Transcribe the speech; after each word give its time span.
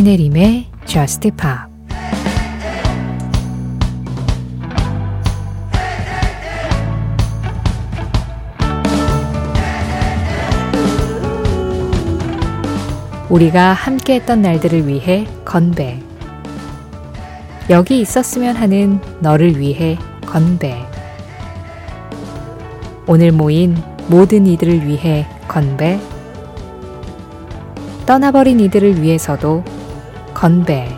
신혜림의 0.00 0.66
Just 0.86 1.30
Pop 1.32 1.70
우리가 13.28 13.74
함께 13.74 14.14
했던 14.14 14.40
날들을 14.40 14.86
위해 14.86 15.26
건배. 15.44 16.00
여기 17.68 18.00
있었으면 18.00 18.56
하는 18.56 19.00
너를 19.20 19.58
위해 19.58 19.98
건배. 20.24 20.82
오늘 23.06 23.32
모인 23.32 23.76
모든 24.08 24.46
이들을 24.46 24.86
위해 24.86 25.26
건배. 25.46 26.00
떠나버린 28.06 28.60
이들을 28.60 29.02
위해서도 29.02 29.62
건배. 30.40 30.88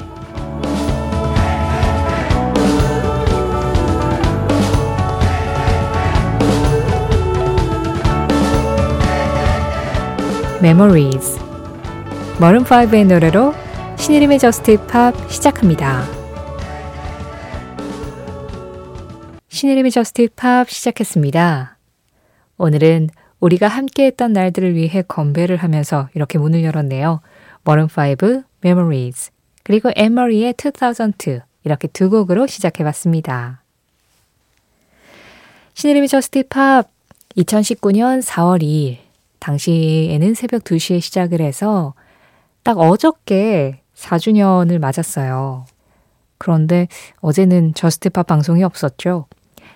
Memories 10.62 11.40
Maroon 12.38 12.85
5의 12.85 13.08
노래로 13.08 13.52
신혜림의 13.96 14.38
JUST 14.38 14.86
POP 14.86 15.12
시작합니다. 15.28 16.04
신혜림의 19.48 19.90
JUST 19.90 20.28
POP 20.36 20.70
시작했습니다. 20.70 21.78
오늘은 22.58 23.08
우리가 23.40 23.66
함께 23.66 24.06
했던 24.06 24.32
날들을 24.32 24.76
위해 24.76 25.02
건배를 25.02 25.56
하면서 25.56 26.08
이렇게 26.14 26.38
문을 26.38 26.62
열었네요. 26.62 27.22
마룬5 27.64 28.44
Memories 28.64 29.32
그리고 29.62 29.90
앤 29.94 30.14
마리의 30.14 30.54
2002 30.58 31.40
이렇게 31.64 31.88
두 31.88 32.10
곡으로 32.10 32.46
시작해봤습니다. 32.46 33.62
신혜림의 35.74 36.08
JUST 36.08 36.48
POP 36.48 36.90
2019년 37.36 38.22
4월 38.22 38.62
2일 38.62 38.98
당시에는 39.38 40.34
새벽 40.34 40.64
2시에 40.64 41.00
시작을 41.00 41.40
해서 41.40 41.94
딱 42.62 42.78
어저께 42.78 43.80
4주년을 43.94 44.78
맞았어요. 44.78 45.66
그런데 46.38 46.88
어제는 47.20 47.74
JUST 47.74 48.04
POP 48.04 48.26
방송이 48.26 48.62
없었죠. 48.64 49.26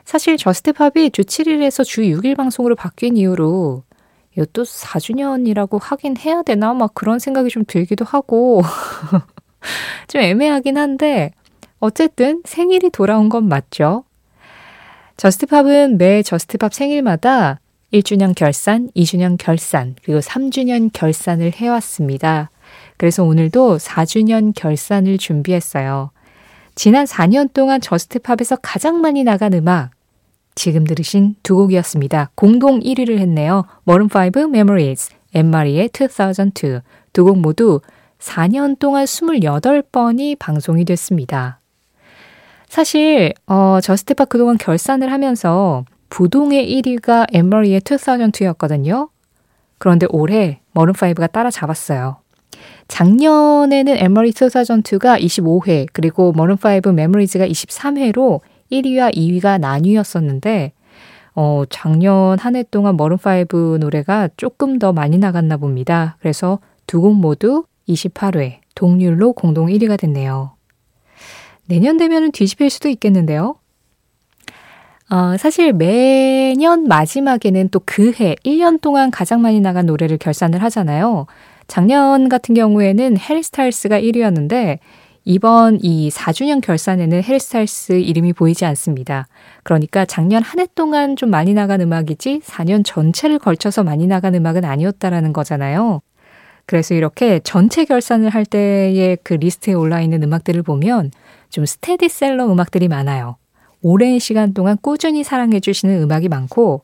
사실 0.05 0.37
JUST 0.37 0.74
POP이 0.74 1.11
주 1.11 1.23
7일에서 1.23 1.85
주 1.85 2.03
6일 2.03 2.37
방송으로 2.37 2.75
바뀐 2.75 3.17
이후로 3.17 3.83
이것도 4.35 4.65
4주년이라고 4.65 5.81
하긴 5.81 6.17
해야 6.19 6.43
되나? 6.43 6.75
막 6.75 6.95
그런 6.95 7.19
생각이 7.19 7.49
좀 7.49 7.65
들기도 7.67 8.05
하고 8.05 8.63
좀 10.09 10.21
애매하긴 10.21 10.79
한데 10.79 11.33
어쨌든 11.79 12.43
생일이 12.45 12.91
돌아온 12.91 13.29
건 13.29 13.49
맞죠. 13.49 14.05
JUST 15.17 15.50
POP은 15.50 15.99
매 15.99 16.23
JUST 16.23 16.52
POP 16.52 16.75
생일마다 16.75 17.61
1주년 17.93 18.35
결산, 18.35 18.91
2주년 18.97 19.37
결산, 19.39 19.95
그리고 20.03 20.21
3주년 20.21 20.91
결산을 20.93 21.53
해왔습니다. 21.55 22.51
그래서 22.97 23.25
오늘도 23.25 23.79
4주년 23.79 24.53
결산을 24.55 25.19
준비했어요. 25.19 26.11
지난 26.75 27.07
4년 27.07 27.53
동안 27.53 27.81
JUST 27.81 28.08
POP에서 28.08 28.57
가장 28.57 29.01
많이 29.01 29.25
나간 29.25 29.55
음악, 29.55 29.93
지금 30.55 30.85
들으신 30.85 31.37
두 31.43 31.55
곡이었습니다. 31.57 32.31
공동 32.35 32.81
1위를 32.81 33.19
했네요. 33.19 33.65
마룬5 33.87 34.55
Memories, 34.55 35.11
앤 35.35 35.53
마리의 35.53 35.91
2002. 35.95 36.81
두 37.13 37.25
곡 37.25 37.39
모두 37.39 37.81
4년 38.19 38.79
동안 38.79 39.05
28번이 39.05 40.39
방송이 40.39 40.85
됐습니다. 40.85 41.61
사실 42.69 43.33
어, 43.47 43.79
JUST 43.83 44.09
POP 44.09 44.29
그동안 44.29 44.57
결산을 44.59 45.13
하면서 45.13 45.85
부동의 46.09 46.83
1위가 46.83 47.27
앤 47.33 47.49
마리의 47.49 47.81
2002였거든요. 47.81 49.09
그런데 49.79 50.07
올해 50.11 50.61
마룬5가 50.75 51.31
따라잡았어요. 51.31 52.19
작년에는 52.89 53.97
엠머리 53.97 54.31
2002가 54.31 55.21
25회, 55.21 55.87
그리고 55.93 56.33
머른5 56.33 56.93
메모리즈가 56.95 57.47
23회로 57.47 58.41
1위와 58.71 59.15
2위가 59.15 59.59
나뉘었었는데, 59.61 60.73
어, 61.35 61.65
작년 61.69 62.39
한 62.39 62.55
해 62.57 62.63
동안 62.63 62.97
머른5 62.97 63.79
노래가 63.79 64.29
조금 64.37 64.79
더 64.79 64.93
많이 64.93 65.19
나갔나 65.19 65.57
봅니다. 65.57 66.17
그래서 66.21 66.61
두 66.87 67.01
곡 67.03 67.15
모두 67.17 67.65
28회, 67.89 68.59
동률로 68.75 69.33
공동 69.33 69.67
1위가 69.69 69.99
됐네요. 69.99 70.55
내년 71.67 71.97
되면은 71.97 72.33
뒤집힐 72.33 72.71
수도 72.71 72.89
있겠는데요. 72.89 73.57
어, 75.09 75.37
사실 75.39 75.73
매년 75.73 76.85
마지막에는 76.85 77.69
또 77.71 77.81
그 77.85 78.13
해, 78.21 78.35
1년 78.45 78.81
동안 78.81 79.11
가장 79.11 79.41
많이 79.41 79.61
나간 79.61 79.87
노래를 79.87 80.19
결산을 80.19 80.63
하잖아요. 80.65 81.27
작년 81.69 82.29
같은 82.29 82.55
경우에는 82.55 83.17
해리 83.19 83.43
스타일스가 83.43 84.01
1위였는데 84.01 84.79
이번 85.25 85.79
이 85.83 86.09
4주년 86.11 86.61
결산에는 86.61 87.23
해리 87.23 87.39
스타일스 87.41 87.95
이름이 87.95 88.33
보이지 88.33 88.65
않습니다. 88.65 89.27
그러니까 89.65 90.05
작년 90.05 90.43
한 90.43 90.61
해 90.61 90.67
동안 90.75 91.17
좀 91.17 91.31
많이 91.31 91.53
나간 91.55 91.81
음악이지 91.81 92.41
4년 92.45 92.85
전체를 92.85 93.39
걸쳐서 93.41 93.83
많이 93.85 94.07
나간 94.07 94.35
음악은 94.37 94.65
아니었다라는 94.65 95.33
거잖아요. 95.33 96.01
그래서 96.67 96.95
이렇게 96.95 97.41
전체 97.41 97.85
결산을 97.85 98.31
할 98.31 98.45
때의 98.45 99.19
그 99.23 99.35
리스트에 99.35 99.73
올라 99.73 100.01
있는 100.01 100.23
음악들을 100.25 100.63
보면 100.63 101.13
좀 101.49 101.65
스테디셀러 101.65 102.47
음악들이 102.53 102.89
많아요. 102.89 103.37
오랜 103.83 104.19
시간 104.19 104.53
동안 104.53 104.77
꾸준히 104.81 105.23
사랑해 105.23 105.61
주시는 105.61 106.03
음악이 106.03 106.29
많고 106.29 106.83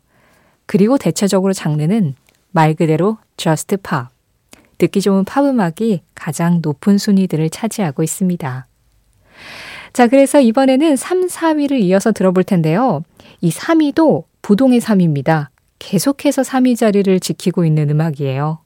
그리고 0.67 0.99
대체적으로 0.99 1.53
장르는 1.53 2.15
말 2.53 2.75
그대로 2.75 3.19
just 3.37 3.77
pop. 3.79 4.07
듣기 4.79 5.01
좋은 5.01 5.25
팝 5.25 5.45
음악이 5.45 6.03
가장 6.15 6.61
높은 6.63 6.99
순위들을 6.99 7.51
차지하고 7.51 8.03
있습니다. 8.03 8.67
자, 9.93 10.07
그래서 10.07 10.41
이번에는 10.41 10.97
3, 10.97 11.27
4위를 11.27 11.81
이어서 11.81 12.13
들어볼 12.13 12.45
텐데요. 12.45 13.03
이 13.41 13.51
3위도 13.51 14.25
부동의 14.43 14.81
3위입니다. 14.81 15.49
계속해서 15.79 16.43
3위 16.43 16.77
자리를 16.77 17.21
지키고 17.21 17.65
있는 17.65 17.91
음악이에요. 17.91 18.62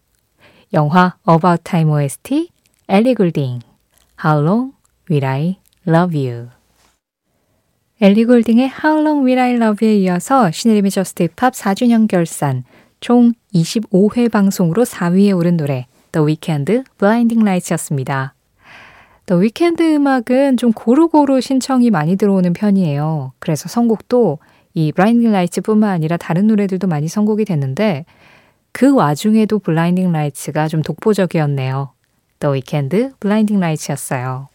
영화 0.76 1.16
About 1.26 1.62
Time 1.64 1.91
OST, 1.91 2.50
엘리 2.88 3.14
굴딩, 3.14 3.60
How 4.22 4.44
Long 4.44 4.72
Will 5.10 5.25
I 5.25 5.56
Love 5.88 6.28
You. 6.28 6.48
엘리 7.98 8.26
골딩의 8.26 8.72
How 8.84 9.00
Long 9.00 9.26
Will 9.26 9.41
I 9.41 9.54
Love 9.54 9.88
You에 9.88 9.97
이어서 10.00 10.50
신혜림의 10.50 10.91
JUST 10.91 11.28
POP 11.34 11.55
4주년 11.54 12.06
결산 12.06 12.64
총 13.00 13.32
25회 13.54 14.31
방송으로 14.31 14.84
4위에 14.84 15.34
오른 15.34 15.56
노래 15.56 15.87
The 16.12 16.26
Weeknd 16.26 16.82
Blinding 16.98 17.41
Lights였습니다. 17.41 18.34
The 19.25 19.41
Weeknd 19.41 19.82
음악은 19.82 20.58
좀 20.58 20.75
고루고루 20.75 21.41
신청이 21.41 21.88
많이 21.88 22.16
들어오는 22.16 22.53
편이에요. 22.53 23.32
그래서 23.38 23.70
선곡도 23.70 24.41
이 24.75 24.93
Blinding 24.93 25.28
Lights 25.28 25.62
뿐만 25.62 25.88
아니라 25.88 26.19
다른 26.19 26.47
노래들도 26.47 26.87
많이 26.87 27.08
선곡이 27.08 27.47
됐는데 27.47 28.04
그 28.76 28.92
와중에도 28.92 29.59
Blinding 29.59 30.14
Lights가 30.14 30.69
좀 30.69 30.82
독보적이었네요. 30.82 31.92
The 32.41 32.53
Weeknd 32.53 33.12
Blinding 33.20 33.56
Lights였어요. 33.56 34.48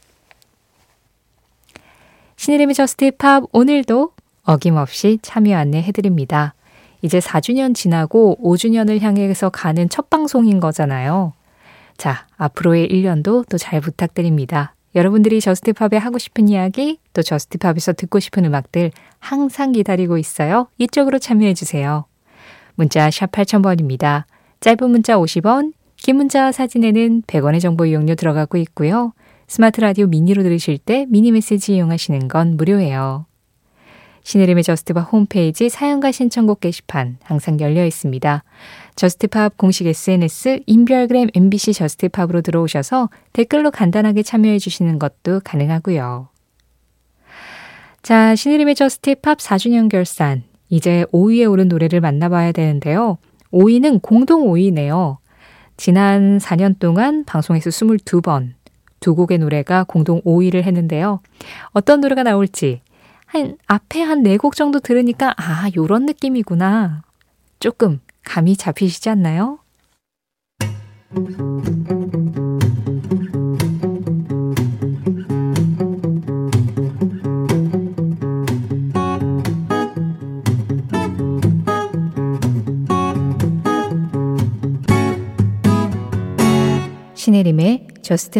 신혜림의 2.35 2.75
JUST 2.75 3.09
POP 3.17 3.45
오늘도 3.51 4.11
어김없이 4.43 5.17
참여 5.23 5.57
안내해드립니다. 5.57 6.53
이제 7.01 7.17
4주년 7.17 7.73
지나고 7.73 8.37
5주년을 8.43 8.99
향해서 8.99 9.49
가는 9.49 9.89
첫 9.89 10.11
방송인 10.11 10.59
거잖아요. 10.59 11.33
자, 11.97 12.27
앞으로의 12.37 12.89
1년도 12.89 13.49
또 13.49 13.57
잘 13.57 13.81
부탁드립니다. 13.81 14.75
여러분들이 14.93 15.41
JUST 15.41 15.69
POP에 15.69 15.97
하고 15.97 16.19
싶은 16.19 16.47
이야기, 16.47 16.99
또 17.13 17.23
JUST 17.23 17.49
POP에서 17.49 17.93
듣고 17.93 18.19
싶은 18.19 18.45
음악들 18.45 18.91
항상 19.17 19.71
기다리고 19.71 20.19
있어요. 20.19 20.67
이쪽으로 20.77 21.17
참여해 21.17 21.55
주세요. 21.55 22.05
문자 22.75 23.09
샵 23.11 23.31
8000번입니다. 23.31 24.23
짧은 24.59 24.89
문자 24.89 25.17
50원, 25.17 25.73
긴 25.97 26.15
문자 26.17 26.51
사진에는 26.51 27.23
100원의 27.23 27.61
정보 27.61 27.85
이용료 27.85 28.15
들어가고 28.15 28.57
있고요. 28.57 29.13
스마트 29.47 29.81
라디오 29.81 30.07
미니로 30.07 30.43
들으실 30.43 30.77
때 30.77 31.05
미니 31.09 31.31
메시지 31.31 31.75
이용하시는 31.75 32.27
건 32.27 32.57
무료예요. 32.57 33.25
신혜림의 34.23 34.63
JUST 34.63 34.91
POP 34.91 35.11
홈페이지 35.11 35.69
사연과 35.69 36.11
신청곡 36.11 36.59
게시판 36.59 37.17
항상 37.23 37.59
열려 37.59 37.85
있습니다. 37.85 38.43
JUST 38.95 39.31
POP 39.31 39.57
공식 39.57 39.87
SNS 39.87 40.61
인별그램 40.67 41.29
MBC 41.33 41.73
JUST 41.73 41.98
POP으로 41.98 42.41
들어오셔서 42.41 43.09
댓글로 43.33 43.71
간단하게 43.71 44.23
참여해 44.23 44.59
주시는 44.59 44.99
것도 44.99 45.41
가능하고요. 45.43 46.29
자, 48.03 48.35
신혜림의 48.35 48.75
JUST 48.75 49.12
POP 49.12 49.39
4주년 49.39 49.89
결산. 49.89 50.43
이제 50.71 51.05
5위에 51.13 51.51
오른 51.51 51.67
노래를 51.67 51.99
만나봐야 52.01 52.53
되는데요. 52.53 53.17
5위는 53.51 54.01
공동 54.01 54.47
5위네요. 54.47 55.17
지난 55.77 56.37
4년 56.37 56.79
동안 56.79 57.25
방송에서 57.25 57.69
22번, 57.69 58.53
두 59.01 59.13
곡의 59.15 59.39
노래가 59.39 59.83
공동 59.83 60.21
5위를 60.21 60.63
했는데요. 60.63 61.19
어떤 61.73 61.99
노래가 62.01 62.23
나올지 62.23 62.81
한 63.25 63.57
앞에 63.67 64.01
한 64.01 64.23
네 64.23 64.37
곡 64.37 64.55
정도 64.55 64.79
들으니까 64.79 65.33
아, 65.37 65.69
요런 65.75 66.05
느낌이구나. 66.05 67.01
조금 67.59 67.99
감이 68.23 68.55
잡히시지 68.55 69.09
않나요? 69.09 69.59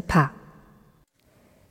Pop 0.01 0.41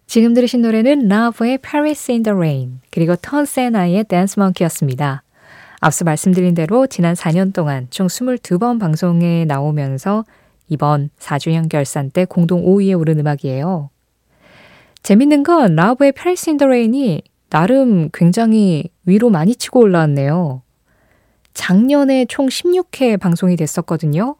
지금 0.06 0.32
들으신 0.34 0.62
노래는 0.62 1.06
라브의 1.06 1.58
Paris 1.58 2.10
in 2.10 2.22
the 2.22 2.34
Rain 2.34 2.80
그리고 2.90 3.14
턴세나의 3.14 4.04
Dance 4.04 4.40
Monkey였습니다. 4.40 5.22
앞서 5.80 6.04
말씀드린 6.04 6.54
대로 6.54 6.86
지난 6.86 7.14
4년 7.14 7.52
동안 7.52 7.86
총 7.90 8.06
22번 8.06 8.80
방송에 8.80 9.44
나오면서 9.44 10.24
이번 10.68 11.10
4주년 11.18 11.68
결산 11.68 12.10
때 12.10 12.24
공동 12.24 12.64
5위에 12.64 12.98
오른 12.98 13.20
음악이에요. 13.20 13.90
재밌는 15.02 15.42
건 15.42 15.76
라브의 15.76 16.12
Paris 16.12 16.48
in 16.48 16.56
the 16.56 16.66
Rain이 16.66 17.22
나름 17.50 18.08
굉장히 18.12 18.84
위로 19.04 19.30
많이 19.30 19.54
치고 19.54 19.80
올라왔네요. 19.80 20.62
작년에 21.54 22.24
총 22.26 22.46
16회 22.46 23.20
방송이 23.20 23.56
됐었거든요. 23.56 24.36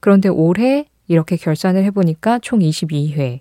그런데 0.00 0.28
올해 0.28 0.86
이렇게 1.08 1.36
결산을 1.36 1.84
해보니까 1.84 2.38
총 2.40 2.60
22회. 2.60 3.40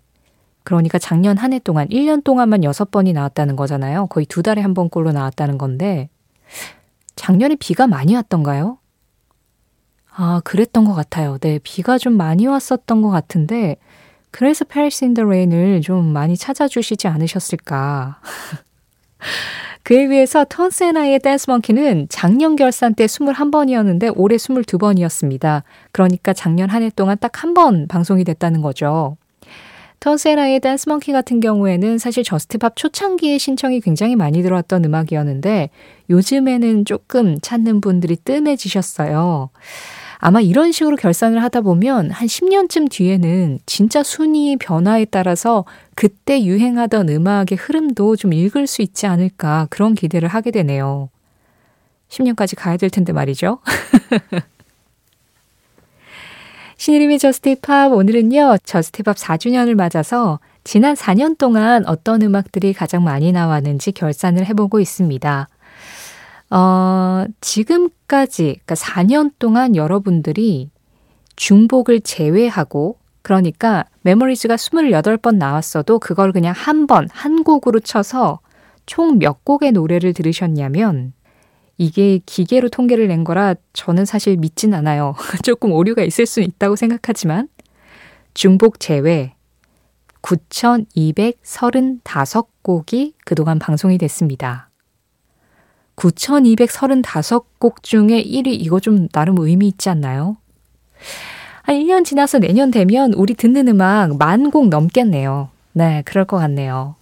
그러니까 0.63 0.99
작년 0.99 1.37
한 1.37 1.53
해 1.53 1.59
동안, 1.59 1.87
1년 1.89 2.23
동안만 2.23 2.61
6번이 2.61 3.13
나왔다는 3.13 3.55
거잖아요. 3.55 4.07
거의 4.07 4.25
두 4.25 4.43
달에 4.43 4.61
한 4.61 4.73
번꼴로 4.73 5.11
나왔다는 5.11 5.57
건데, 5.57 6.09
작년에 7.15 7.55
비가 7.55 7.87
많이 7.87 8.15
왔던가요? 8.15 8.77
아, 10.13 10.41
그랬던 10.43 10.85
것 10.85 10.93
같아요. 10.93 11.37
네, 11.39 11.59
비가 11.63 11.97
좀 11.97 12.13
많이 12.17 12.45
왔었던 12.45 13.01
것 13.01 13.09
같은데, 13.09 13.77
그래서 14.29 14.65
Paris 14.65 15.03
in 15.05 15.13
the 15.13 15.23
Rain을 15.23 15.81
좀 15.81 16.05
많이 16.13 16.37
찾아주시지 16.37 17.07
않으셨을까. 17.07 18.19
그에 19.83 20.07
비해서 20.07 20.45
턴세나의 20.45 21.19
댄스 21.19 21.49
먼키는 21.49 22.07
작년 22.09 22.55
결산 22.55 22.93
때 22.93 23.05
21번이었는데 23.05 24.13
올해 24.15 24.35
22번이었습니다. 24.35 25.63
그러니까 25.91 26.33
작년 26.33 26.69
한 26.69 26.83
해 26.83 26.89
동안 26.95 27.17
딱 27.19 27.43
한 27.43 27.53
번 27.53 27.87
방송이 27.87 28.23
됐다는 28.23 28.61
거죠. 28.61 29.17
Tones 29.99 30.37
and 30.37 30.59
I의 30.61 30.72
Dance 30.72 30.89
Monkey 30.89 31.11
같은 31.11 31.39
경우에는 31.39 31.97
사실 31.99 32.23
JUST 32.23 32.53
POP 32.53 32.75
초창기에 32.75 33.37
신청이 33.37 33.81
굉장히 33.81 34.15
많이 34.15 34.41
들어왔던 34.41 34.83
음악이었는데 34.85 35.69
요즘에는 36.09 36.85
조금 36.85 37.37
찾는 37.39 37.81
분들이 37.81 38.15
뜸해지셨어요. 38.15 39.49
아마 40.23 40.39
이런 40.39 40.71
식으로 40.71 40.97
결산을 40.97 41.41
하다 41.41 41.62
보면 41.62 42.12
한 42.12 42.27
10년쯤 42.27 42.91
뒤에는 42.91 43.57
진짜 43.65 44.03
순위 44.03 44.56
변화에 44.56 45.06
따라서 45.06 45.65
그때 45.95 46.44
유행하던 46.44 47.09
음악의 47.09 47.57
흐름도 47.57 48.15
좀 48.18 48.31
읽을 48.31 48.68
수 48.68 48.83
있지 48.83 49.07
않을까 49.07 49.65
그런 49.71 49.95
기대를 49.95 50.29
하게 50.29 50.51
되네요. 50.51 51.09
10년까지 52.09 52.56
가야 52.56 52.77
될 52.77 52.91
텐데 52.91 53.13
말이죠. 53.13 53.62
신의림의 56.77 57.17
저스티팝 57.17 57.91
오늘은요. 57.91 58.57
저스티팝 58.63 59.17
4주년을 59.17 59.74
맞아서 59.74 60.39
지난 60.63 60.94
4년 60.94 61.35
동안 61.35 61.83
어떤 61.88 62.21
음악들이 62.21 62.74
가장 62.74 63.03
많이 63.03 63.31
나왔는지 63.31 63.91
결산을 63.91 64.45
해보고 64.45 64.79
있습니다. 64.79 65.47
어, 66.51 67.25
지금까지, 67.39 68.44
그러니까 68.44 68.75
4년 68.75 69.31
동안 69.39 69.75
여러분들이 69.75 70.69
중복을 71.38 72.01
제외하고, 72.01 72.98
그러니까 73.21 73.86
메모리즈가 74.01 74.56
28번 74.56 75.38
나왔어도 75.38 76.00
그걸 76.00 76.31
그냥 76.33 76.53
한 76.56 76.88
번, 76.88 77.07
한 77.12 77.44
곡으로 77.44 77.80
쳐서 77.80 78.39
총 78.86 79.18
몇 79.19 79.45
곡의 79.45 79.71
노래를 79.71 80.13
들으셨냐면, 80.13 81.13
이게 81.77 82.19
기계로 82.25 82.68
통계를 82.69 83.07
낸 83.07 83.24
거라 83.24 83.56
저는 83.74 84.06
사실 84.06 84.38
믿진 84.38 84.74
않아요. 84.74 85.15
조금 85.44 85.71
오류가 85.71 86.03
있을 86.03 86.25
수는 86.25 86.48
있다고 86.50 86.75
생각하지만, 86.75 87.48
중복 88.33 88.80
제외 88.80 89.36
9,235곡이 90.21 93.13
그동안 93.25 93.57
방송이 93.57 93.98
됐습니다. 93.98 94.70
9,235곡 95.95 97.83
중에 97.83 98.23
1위 98.23 98.47
이거 98.47 98.79
좀 98.79 99.07
나름 99.09 99.38
의미 99.39 99.67
있지 99.67 99.89
않나요? 99.89 100.38
한 101.63 101.75
1년 101.75 102.03
지나서 102.03 102.39
내년 102.39 102.71
되면 102.71 103.13
우리 103.13 103.33
듣는 103.33 103.67
음악 103.67 104.17
만 104.17 104.49
곡 104.51 104.69
넘겠네요. 104.69 105.49
네, 105.73 106.01
그럴 106.05 106.25
것 106.25 106.38
같네요. 106.38 106.95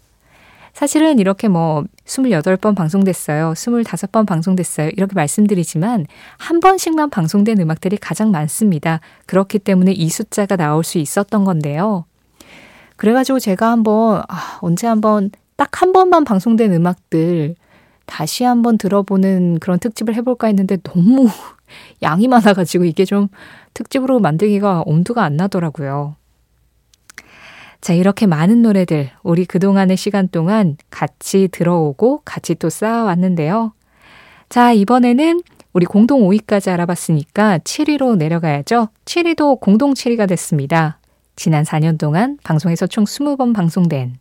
사실은 0.73 1.19
이렇게 1.19 1.47
뭐 1.47 1.83
28번 2.05 2.75
방송됐어요. 2.75 3.53
25번 3.53 4.25
방송됐어요. 4.25 4.89
이렇게 4.95 5.13
말씀드리지만 5.15 6.05
한 6.37 6.59
번씩만 6.59 7.09
방송된 7.09 7.59
음악들이 7.59 7.97
가장 7.97 8.31
많습니다. 8.31 9.01
그렇기 9.25 9.59
때문에 9.59 9.91
이 9.91 10.09
숫자가 10.09 10.55
나올 10.55 10.83
수 10.83 10.97
있었던 10.99 11.43
건데요. 11.43 12.05
그래가지고 12.95 13.39
제가 13.39 13.71
한번, 13.71 14.21
아, 14.29 14.59
언제 14.61 14.87
한번 14.87 15.31
딱 15.55 15.81
한 15.81 15.91
번만 15.91 16.23
방송된 16.23 16.73
음악들 16.73 17.55
다시 18.09 18.43
한번 18.43 18.77
들어보는 18.77 19.59
그런 19.59 19.77
특집을 19.79 20.15
해볼까 20.15 20.47
했는데 20.47 20.77
너무 20.83 21.29
양이 22.01 22.27
많아가지고 22.27 22.85
이게 22.85 23.05
좀 23.05 23.27
특집으로 23.75 24.19
만들기가 24.19 24.81
엄두가 24.81 25.23
안 25.23 25.37
나더라고요. 25.37 26.15
자, 27.81 27.93
이렇게 27.93 28.25
많은 28.25 28.61
노래들 28.61 29.11
우리 29.23 29.45
그동안의 29.45 29.95
시간 29.95 30.27
동안 30.27 30.75
같이 30.89 31.47
들어오고 31.49 32.23
같이 32.25 32.55
또 32.55 32.69
쌓아왔는데요. 32.69 33.73
자, 34.49 34.73
이번에는 34.73 35.41
우리 35.71 35.85
공동 35.85 36.27
5위까지 36.27 36.69
알아봤으니까 36.73 37.59
7위로 37.59 38.17
내려가야죠. 38.17 38.89
7위도 39.05 39.61
공동 39.61 39.93
7위가 39.93 40.27
됐습니다. 40.27 40.99
지난 41.35 41.63
4년 41.63 41.97
동안 41.97 42.37
방송에서 42.43 42.87
총 42.87 43.05
20번 43.05 43.53
방송된 43.53 44.17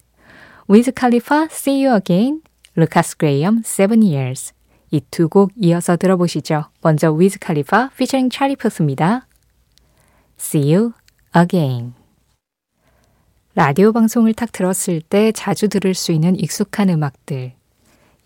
위즈 0.68 0.92
칼리파 0.92 1.48
See 1.50 1.84
You 1.84 1.96
Again 1.96 2.42
루카스 2.78 3.16
그레이엄 3.16 3.62
Seven 3.64 4.02
Years 4.02 4.52
이 4.92 5.00
두 5.10 5.28
곡 5.28 5.50
이어서 5.60 5.96
들어보시죠. 5.96 6.66
먼저 6.80 7.10
위즈 7.10 7.40
칼리파 7.40 7.90
피처링 7.96 8.30
찰리 8.30 8.54
푸스입니다. 8.54 9.26
See 10.38 10.72
You 10.72 10.92
Again 11.36 11.94
라디오 13.56 13.92
방송을 13.92 14.32
탁 14.34 14.52
들었을 14.52 15.00
때 15.00 15.32
자주 15.32 15.68
들을 15.68 15.92
수 15.92 16.12
있는 16.12 16.38
익숙한 16.38 16.88
음악들 16.88 17.52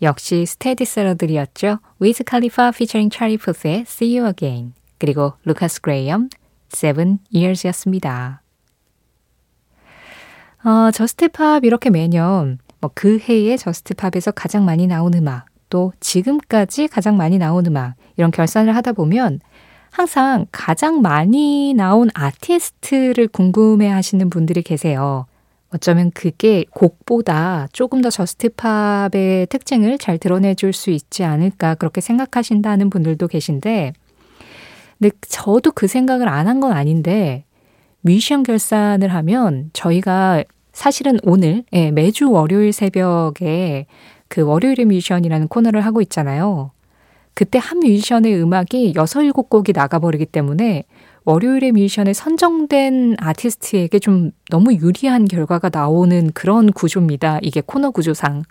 역시 0.03 0.45
스테디 0.45 0.85
셀러들이었죠. 0.85 1.79
위즈 1.99 2.23
칼리파 2.23 2.71
피처링 2.71 3.09
찰리 3.09 3.37
푸스의 3.37 3.85
See 3.87 4.19
You 4.19 4.27
Again 4.29 4.73
그리고 4.99 5.33
루카스 5.45 5.81
그레이엄 5.81 6.29
Seven 6.71 7.17
Years였습니다. 7.33 8.43
어, 10.63 10.91
JUST 10.91 11.33
POP 11.33 11.65
이렇게 11.65 11.89
매년 11.89 12.59
뭐 12.83 12.91
그 12.93 13.17
해에 13.17 13.55
JUST 13.57 13.84
POP에서 13.84 14.31
가장 14.31 14.65
많이 14.65 14.87
나온 14.87 15.13
음악, 15.13 15.45
또 15.69 15.93
지금까지 15.99 16.87
가장 16.87 17.15
많이 17.17 17.37
나온 17.37 17.65
음악, 17.65 17.95
이런 18.17 18.29
결산을 18.31 18.75
하다 18.75 18.91
보면 18.93 19.39
항상 19.89 20.45
가장 20.51 21.01
많이 21.01 21.73
나온 21.73 22.09
아티스트를 22.13 23.27
궁금해 23.29 23.87
하시는 23.87 24.29
분들이 24.29 24.61
계세요. 24.61 25.25
어쩌면 25.73 26.11
그게 26.11 26.65
곡보다 26.71 27.67
조금 27.73 28.01
더 28.01 28.09
JUST 28.11 28.71
POP의 28.71 29.47
특징을 29.47 29.97
잘 29.97 30.17
드러내 30.19 30.53
줄 30.53 30.73
수 30.73 30.91
있지 30.91 31.23
않을까 31.23 31.75
그렇게 31.75 32.01
생각하신다는 32.01 32.89
분들도 32.89 33.27
계신데, 33.27 33.93
근데 34.99 35.15
저도 35.27 35.71
그 35.71 35.87
생각을 35.87 36.27
안 36.27 36.47
한 36.47 36.59
건 36.59 36.73
아닌데, 36.73 37.45
뮤지션 38.01 38.43
결산을 38.43 39.13
하면 39.13 39.69
저희가 39.73 40.43
사실은 40.73 41.19
오늘 41.23 41.63
예, 41.71 41.91
매주 41.91 42.31
월요일 42.31 42.73
새벽에 42.73 43.85
그 44.27 44.41
월요일의 44.41 44.85
뮤지션이라는 44.85 45.47
코너를 45.47 45.81
하고 45.81 46.01
있잖아요. 46.01 46.71
그때 47.35 47.59
한 47.59 47.79
뮤지션의 47.79 48.41
음악이 48.41 48.93
6, 48.95 49.03
7곡이 49.03 49.75
나가버리기 49.75 50.25
때문에 50.25 50.83
월요일의 51.25 51.71
뮤지션에 51.71 52.13
선정된 52.13 53.15
아티스트에게 53.19 53.99
좀 53.99 54.31
너무 54.49 54.73
유리한 54.73 55.25
결과가 55.25 55.69
나오는 55.71 56.31
그런 56.33 56.71
구조입니다. 56.71 57.39
이게 57.41 57.61
코너 57.61 57.91
구조상. 57.91 58.43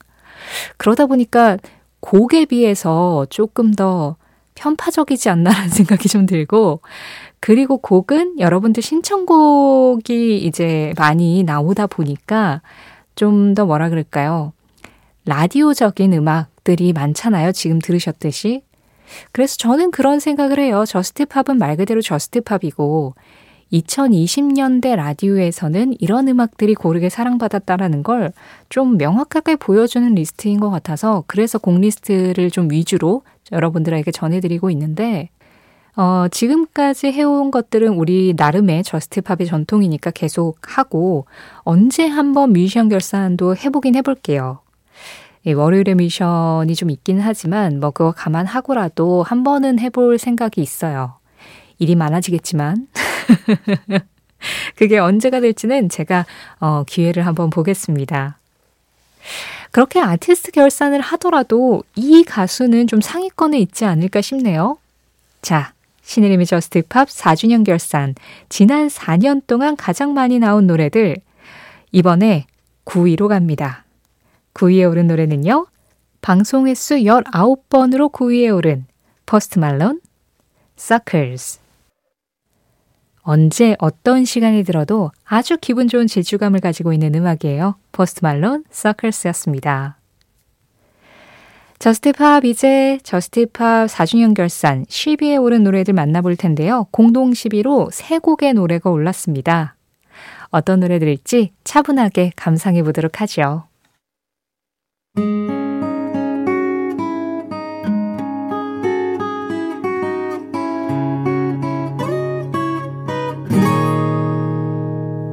그러다 0.76 1.06
보니까 1.06 1.58
곡에 2.00 2.46
비해서 2.46 3.26
조금 3.30 3.72
더 3.72 4.16
편파적이지 4.54 5.28
않나라는 5.28 5.68
생각이 5.70 6.08
좀 6.08 6.26
들고, 6.26 6.80
그리고 7.42 7.76
곡은 7.78 8.38
여러분들 8.38 8.84
신청곡이 8.84 10.38
이제 10.38 10.94
많이 10.96 11.42
나오다 11.42 11.88
보니까 11.88 12.62
좀 13.16 13.54
더 13.56 13.66
뭐라 13.66 13.88
그럴까요? 13.88 14.52
라디오적인 15.26 16.12
음악들이 16.12 16.92
많잖아요. 16.92 17.50
지금 17.50 17.80
들으셨듯이. 17.80 18.62
그래서 19.32 19.56
저는 19.58 19.90
그런 19.90 20.20
생각을 20.20 20.60
해요. 20.60 20.84
Just 20.86 21.15
Pop은 21.15 21.58
말 21.58 21.76
그대로 21.76 22.00
Just 22.00 22.46
Pop이고 22.46 23.14
2020년대 23.72 24.94
라디오에서는 24.94 25.94
이런 25.98 26.28
음악들이 26.28 26.74
고르게 26.74 27.08
사랑받았다라는 27.08 28.02
걸 28.04 28.32
좀 28.68 28.96
명확하게 28.98 29.56
보여주는 29.56 30.14
리스트인 30.14 30.60
것 30.60 30.70
같아서 30.70 31.24
그래서 31.26 31.58
곡 31.58 31.80
리스트를 31.80 32.50
좀 32.52 32.70
위주로 32.70 33.22
여러분들에게 33.50 34.10
전해드리고 34.12 34.70
있는데 34.70 35.28
어, 35.94 36.26
지금까지 36.30 37.08
해온 37.08 37.50
것들은 37.50 37.88
우리 37.88 38.32
나름의 38.36 38.82
Just 38.82 39.11
Pop의 39.11 39.46
전통이니까 39.46 40.10
계속 40.12 40.56
하고 40.62 41.26
언제 41.58 42.06
한번 42.06 42.52
뮤지션 42.52 42.88
결산도 42.88 43.56
해보긴 43.56 43.94
해볼게요. 43.96 44.60
예, 45.44 45.52
월요일에 45.52 45.94
뮤지션이 45.94 46.74
좀 46.76 46.90
있긴 46.90 47.20
하지만 47.20 47.80
뭐 47.80 47.90
그거 47.90 48.12
감안하고라도 48.12 49.22
한 49.22 49.42
번은 49.42 49.80
해볼 49.80 50.18
생각이 50.18 50.60
있어요. 50.62 51.14
일이 51.78 51.94
많아지겠지만 51.96 52.86
그게 54.76 54.98
언제가 54.98 55.40
될지는 55.40 55.88
제가 55.88 56.24
어, 56.60 56.84
기회를 56.86 57.26
한번 57.26 57.50
보겠습니다. 57.50 58.38
그렇게 59.72 60.00
아티스트 60.00 60.52
결산을 60.52 61.00
하더라도 61.00 61.82
이 61.96 62.24
가수는 62.24 62.86
좀 62.86 63.00
상위권에 63.00 63.58
있지 63.58 63.84
않을까 63.84 64.20
싶네요. 64.20 64.78
자, 65.40 65.72
신혜림의 66.12 66.44
Just 66.44 66.82
Pop 66.90 67.08
4주년 67.08 67.64
결산. 67.64 68.14
지난 68.50 68.88
4년 68.88 69.46
동안 69.46 69.76
가장 69.76 70.12
많이 70.12 70.38
나온 70.38 70.66
노래들. 70.66 71.16
이번에 71.90 72.46
9위로 72.84 73.28
갑니다. 73.28 73.86
9위에 74.52 74.90
오른 74.90 75.06
노래는요. 75.06 75.66
방송 76.20 76.68
횟수 76.68 76.96
19번으로 76.96 78.12
9위에 78.12 78.54
오른 78.54 78.84
포스트 79.24 79.58
말론, 79.58 80.02
Circles. 80.78 81.60
언제 83.22 83.74
어떤 83.78 84.26
시간이 84.26 84.64
들어도 84.64 85.12
아주 85.24 85.56
기분 85.58 85.88
좋은 85.88 86.06
질주감을 86.06 86.60
가지고 86.60 86.92
있는 86.92 87.14
음악이에요. 87.14 87.76
포스트 87.92 88.20
말론, 88.22 88.64
Circles였습니다. 88.70 90.01
Just 91.82 92.18
Pop 92.18 92.44
이제 92.44 93.00
Just 93.02 93.51
Pop 93.51 93.88
4주년 93.88 94.36
결산 94.36 94.84
10위에 94.84 95.42
오른 95.42 95.64
노래들 95.64 95.94
만나볼 95.94 96.36
텐데요. 96.36 96.86
공동 96.92 97.32
10위로 97.32 97.88
세 97.90 98.20
곡의 98.20 98.54
노래가 98.54 98.88
올랐습니다. 98.88 99.74
어떤 100.50 100.78
노래들일지 100.78 101.50
차분하게 101.64 102.34
감상해 102.36 102.84
보도록 102.84 103.20
하죠. 103.22 103.64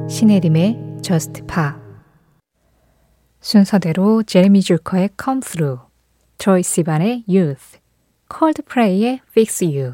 신혜림의 0.08 0.98
Pa 1.46 1.74
순서대로 3.40 4.24
제레미 4.24 4.60
줄커의 4.62 5.10
Through, 5.16 5.89
트로이 6.40 6.62
시반의 6.62 7.24
Youth, 7.28 7.78
콜드프레이의 8.28 9.20
Fix 9.30 9.62
You 9.64 9.92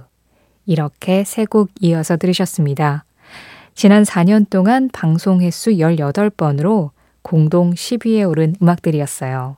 이렇게 0.64 1.24
세 1.24 1.44
곡 1.44 1.70
이어서 1.80 2.16
들으셨습니다. 2.16 3.04
지난 3.74 4.04
4년 4.04 4.48
동안 4.48 4.88
방송 4.92 5.42
횟수 5.42 5.70
18번으로 5.70 6.90
공동 7.22 7.72
10위에 7.72 8.28
오른 8.28 8.54
음악들이었어요. 8.62 9.56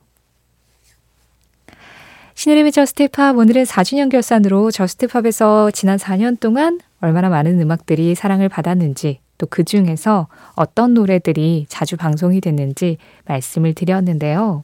신혜림의 2.33 2.71
Just 2.71 3.09
Pop 3.09 3.37
오늘은 3.37 3.63
4주년 3.65 4.09
결산으로 4.09 4.71
Just 4.71 5.07
Pop에서 5.07 5.69
지난 5.69 5.99
4년 5.99 6.39
동안 6.39 6.79
얼마나 7.01 7.29
많은 7.29 7.61
음악들이 7.61 8.15
사랑을 8.15 8.49
받았는지 8.49 9.19
또 9.37 9.45
그 9.45 9.63
중에서 9.63 10.27
어떤 10.55 10.95
노래들이 10.95 11.67
자주 11.69 11.97
방송이 11.97 12.41
됐는지 12.41 12.97
말씀을 13.25 13.75
드렸는데요. 13.75 14.63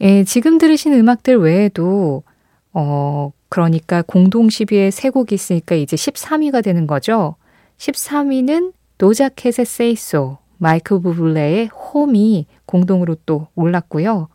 예, 0.00 0.24
지금 0.24 0.58
들으신 0.58 0.92
음악들 0.92 1.38
외에도 1.38 2.22
어 2.72 3.32
그러니까 3.48 4.02
공동 4.02 4.48
10위에 4.48 4.90
세 4.90 5.10
곡이 5.10 5.34
있으니까 5.34 5.74
이제 5.74 5.96
13위가 5.96 6.62
되는 6.62 6.86
거죠. 6.86 7.36
13위는 7.78 8.72
노자켓의 8.98 9.62
Say 9.62 9.92
So, 9.92 10.38
마이클 10.58 11.00
부블레의 11.00 11.68
홈이 11.68 12.46
공동으로 12.66 13.16
또 13.26 13.48
올랐고요. 13.54 14.28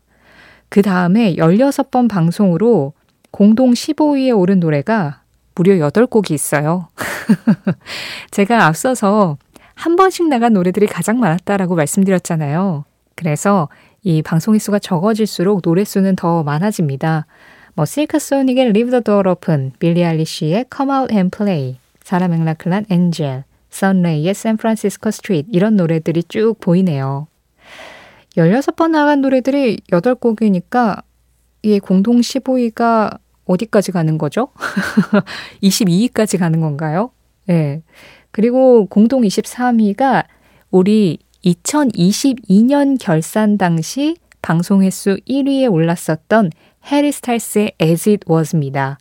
그 0.69 0.81
다음에 0.81 1.35
16번 1.35 2.09
방송으로 2.09 2.93
공동 3.31 3.71
15위에 3.71 4.37
오른 4.37 4.59
노래가 4.59 5.21
무려 5.55 5.75
8곡이 5.75 6.31
있어요. 6.31 6.87
제가 8.31 8.65
앞서서 8.65 9.37
한 9.75 9.95
번씩 9.95 10.27
나간 10.29 10.53
노래들이 10.53 10.87
가장 10.87 11.19
많았다라고 11.19 11.75
말씀드렸잖아요. 11.75 12.85
그래서 13.15 13.69
이 14.03 14.21
방송 14.21 14.53
횟수가 14.53 14.79
적어질수록 14.79 15.61
노래 15.61 15.83
수는 15.83 16.15
더 16.15 16.43
많아집니다. 16.43 17.25
뭐 17.73 17.85
실크 17.85 18.19
소닉의 18.19 18.67
Leave 18.67 18.91
the 18.91 19.01
Door 19.01 19.29
Open, 19.29 19.71
빌리 19.79 20.03
아일리시의 20.03 20.65
Come 20.75 20.93
Out 20.93 21.13
and 21.13 21.35
Play, 21.35 21.77
사라 22.03 22.27
맥라클란 22.27 22.85
Angel, 22.89 23.45
선라이의 23.69 24.33
San 24.33 24.52
Francisco 24.52 25.09
Street 25.09 25.49
이런 25.51 25.75
노래들이 25.77 26.23
쭉 26.25 26.55
보이네요. 26.59 27.27
16번 28.35 28.91
나간 28.91 29.21
노래들이 29.21 29.77
8곡이니까 29.89 31.01
이게 31.61 31.79
공동 31.79 32.19
15위가 32.19 33.17
어디까지 33.45 33.91
가는 33.91 34.17
거죠? 34.17 34.49
22위까지 35.63 36.37
가는 36.37 36.59
건가요? 36.59 37.11
네. 37.45 37.81
그리고 38.31 38.85
공동 38.85 39.21
23위가 39.21 40.25
우리 40.71 41.19
2022년 41.45 42.97
결산 42.99 43.57
당시 43.57 44.15
방송 44.41 44.83
횟수 44.83 45.17
1위에 45.27 45.71
올랐었던 45.71 46.51
해리 46.91 47.11
스타일스의 47.11 47.73
As 47.81 48.09
It 48.09 48.25
Was입니다. 48.29 48.97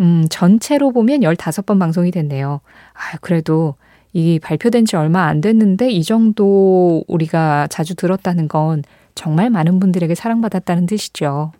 음, 0.00 0.26
전체로 0.30 0.92
보면 0.92 1.20
15번 1.20 1.78
방송이 1.78 2.10
됐네요. 2.10 2.60
아, 2.94 3.16
그래도 3.20 3.74
이 4.12 4.38
발표된 4.38 4.86
지 4.86 4.96
얼마 4.96 5.26
안 5.26 5.40
됐는데 5.40 5.90
이 5.90 6.02
정도 6.02 7.04
우리가 7.06 7.66
자주 7.68 7.94
들었다는 7.94 8.48
건 8.48 8.82
정말 9.14 9.50
많은 9.50 9.80
분들에게 9.80 10.14
사랑받았다는 10.14 10.86
뜻이죠. 10.86 11.52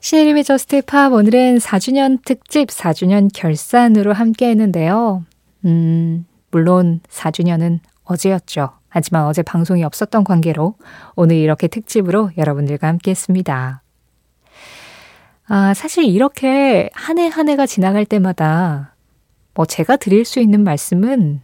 신혜림의 0.00 0.44
저스트 0.44 0.82
팝 0.82 1.12
오늘은 1.12 1.58
4주년 1.58 2.18
특집 2.24 2.68
4주년 2.68 3.28
결산으로 3.34 4.12
함께 4.12 4.48
했는데요. 4.48 5.24
음, 5.64 6.24
물론 6.50 7.00
4주년은 7.08 7.80
어제였죠. 8.08 8.70
하지만 8.88 9.24
어제 9.26 9.42
방송이 9.42 9.84
없었던 9.84 10.24
관계로 10.24 10.74
오늘 11.14 11.36
이렇게 11.36 11.68
특집으로 11.68 12.30
여러분들과 12.38 12.88
함께 12.88 13.10
했습니다. 13.10 13.82
아, 15.46 15.74
사실 15.74 16.04
이렇게 16.04 16.90
한 16.94 17.18
해 17.18 17.28
한 17.28 17.48
해가 17.48 17.66
지나갈 17.66 18.04
때마다 18.04 18.94
뭐 19.54 19.64
제가 19.66 19.96
드릴 19.96 20.24
수 20.24 20.40
있는 20.40 20.62
말씀은 20.64 21.40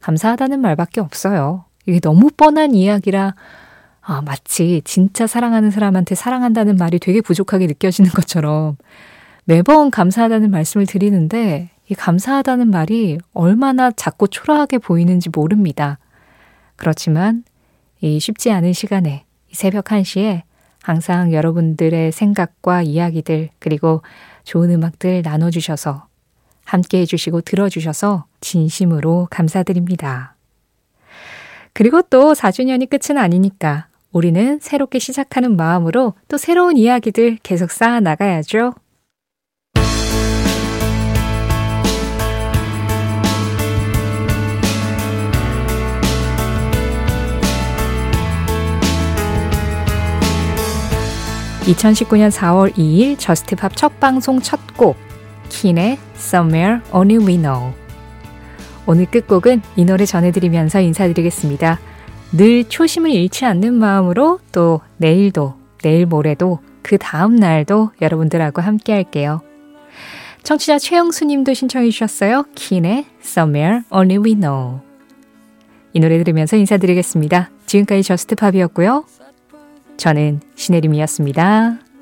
감사하다는 0.00 0.60
말밖에 0.60 1.00
없어요. 1.00 1.64
이게 1.86 2.00
너무 2.00 2.30
뻔한 2.36 2.74
이야기라 2.74 3.34
아, 4.02 4.22
마치 4.22 4.80
진짜 4.84 5.26
사랑하는 5.26 5.70
사람한테 5.70 6.14
사랑한다는 6.14 6.76
말이 6.76 6.98
되게 6.98 7.20
부족하게 7.20 7.66
느껴지는 7.66 8.10
것처럼 8.10 8.76
매번 9.44 9.90
감사하다는 9.90 10.50
말씀을 10.50 10.86
드리는데 10.86 11.70
이 11.88 11.94
감사하다는 11.94 12.70
말이 12.70 13.18
얼마나 13.32 13.90
작고 13.90 14.26
초라하게 14.26 14.78
보이는지 14.78 15.30
모릅니다. 15.30 15.98
그렇지만 16.76 17.44
이 18.00 18.20
쉽지 18.20 18.50
않은 18.50 18.72
시간에 18.72 19.24
이 19.50 19.54
새벽 19.54 19.86
1시에 19.86 20.42
항상 20.82 21.32
여러분들의 21.32 22.12
생각과 22.12 22.82
이야기들 22.82 23.50
그리고 23.58 24.02
좋은 24.44 24.70
음악들 24.70 25.22
나눠주셔서 25.22 26.06
함께 26.64 27.00
해주시고 27.00 27.40
들어주셔서 27.40 28.26
진심으로 28.40 29.28
감사드립니다. 29.30 30.36
그리고 31.72 32.02
또 32.02 32.34
4주년이 32.34 32.90
끝은 32.90 33.18
아니니까 33.18 33.88
우리는 34.12 34.58
새롭게 34.60 34.98
시작하는 34.98 35.56
마음으로 35.56 36.14
또 36.28 36.36
새로운 36.36 36.76
이야기들 36.76 37.38
계속 37.42 37.70
쌓아 37.70 38.00
나가야죠. 38.00 38.74
2019년 51.68 52.30
4월 52.30 52.72
2일 52.74 53.18
Just 53.18 53.51
Pop 53.51 53.76
첫 53.76 54.00
방송 54.00 54.40
첫 54.40 54.58
곡 54.76 54.96
킨의 55.50 55.98
Somewhere 56.14 56.80
Only 56.92 57.26
We 57.26 57.36
Know 57.36 57.74
오늘 58.86 59.04
끝곡은 59.06 59.60
이 59.76 59.84
노래 59.84 60.06
전해드리면서 60.06 60.80
인사드리겠습니다. 60.80 61.78
늘 62.32 62.64
초심을 62.64 63.10
잃지 63.10 63.44
않는 63.44 63.74
마음으로 63.74 64.40
또 64.50 64.80
내일도 64.96 65.54
내일 65.82 66.06
모레도 66.06 66.60
그 66.82 66.96
다음 66.96 67.36
날도 67.36 67.90
여러분들하고 68.00 68.62
함께 68.62 68.94
할게요. 68.94 69.42
청취자 70.44 70.78
최영수 70.78 71.26
님도 71.26 71.52
신청해 71.52 71.90
주셨어요. 71.90 72.44
킨의 72.54 73.04
Somewhere 73.22 73.80
Only 73.90 74.24
We 74.24 74.34
Know 74.36 74.80
이 75.92 76.00
노래 76.00 76.16
들으면서 76.16 76.56
인사드리겠습니다. 76.56 77.50
지금까지 77.66 78.02
Just 78.04 78.27
Pop이었고요. 78.27 79.04
저는 79.98 80.40
신혜림이었습니다. 80.54 81.87